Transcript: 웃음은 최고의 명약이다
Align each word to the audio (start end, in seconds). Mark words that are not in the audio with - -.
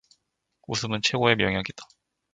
웃음은 0.67 1.01
최고의 1.03 1.35
명약이다 1.35 1.83